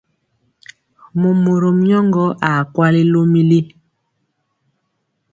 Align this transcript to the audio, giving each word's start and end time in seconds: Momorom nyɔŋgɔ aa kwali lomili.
Momorom 1.19 1.77
nyɔŋgɔ 1.87 2.25
aa 2.49 2.61
kwali 2.73 3.01
lomili. 3.11 3.59